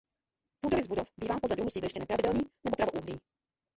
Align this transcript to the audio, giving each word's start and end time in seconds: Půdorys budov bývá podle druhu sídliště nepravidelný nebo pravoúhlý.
Půdorys 0.61 0.87
budov 0.87 1.11
bývá 1.17 1.39
podle 1.39 1.55
druhu 1.55 1.69
sídliště 1.71 1.99
nepravidelný 1.99 2.41
nebo 2.63 2.75
pravoúhlý. 2.75 3.19